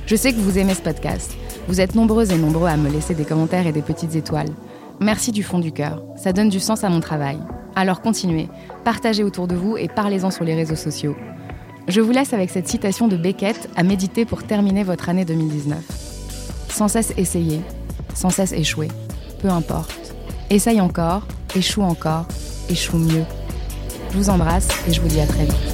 Je 0.07 0.15
sais 0.15 0.33
que 0.33 0.39
vous 0.39 0.57
aimez 0.57 0.73
ce 0.73 0.81
podcast. 0.81 1.37
Vous 1.67 1.79
êtes 1.79 1.93
nombreuses 1.93 2.31
et 2.31 2.39
nombreux 2.39 2.69
à 2.69 2.75
me 2.75 2.89
laisser 2.89 3.13
des 3.13 3.25
commentaires 3.25 3.67
et 3.67 3.71
des 3.71 3.83
petites 3.83 4.15
étoiles. 4.15 4.49
Merci 4.99 5.31
du 5.31 5.43
fond 5.43 5.59
du 5.59 5.71
cœur. 5.71 6.01
Ça 6.15 6.33
donne 6.33 6.49
du 6.49 6.59
sens 6.59 6.83
à 6.83 6.89
mon 6.89 7.01
travail. 7.01 7.37
Alors 7.75 8.01
continuez, 8.01 8.49
partagez 8.83 9.23
autour 9.23 9.47
de 9.47 9.53
vous 9.53 9.77
et 9.77 9.87
parlez-en 9.87 10.31
sur 10.31 10.43
les 10.43 10.55
réseaux 10.55 10.75
sociaux. 10.75 11.15
Je 11.87 12.01
vous 12.01 12.11
laisse 12.11 12.33
avec 12.33 12.49
cette 12.49 12.67
citation 12.67 13.07
de 13.07 13.17
Beckett 13.17 13.69
à 13.75 13.83
méditer 13.83 14.25
pour 14.25 14.43
terminer 14.43 14.83
votre 14.83 15.09
année 15.09 15.25
2019. 15.25 15.79
Sans 16.69 16.87
cesse 16.87 17.13
essayer, 17.17 17.61
sans 18.13 18.29
cesse 18.29 18.51
échouer, 18.51 18.89
peu 19.41 19.49
importe. 19.49 20.13
Essaye 20.49 20.81
encore, 20.81 21.27
échoue 21.55 21.81
encore, 21.81 22.27
échoue 22.69 22.97
mieux. 22.97 23.25
Je 24.11 24.17
vous 24.17 24.29
embrasse 24.29 24.67
et 24.87 24.93
je 24.93 25.01
vous 25.01 25.07
dis 25.07 25.19
à 25.19 25.27
très 25.27 25.45
vite. 25.45 25.68